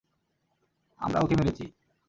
[0.99, 1.65] আমরা ওকে মেরেছি।